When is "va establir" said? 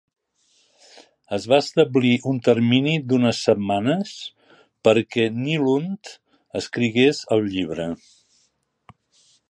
1.51-2.13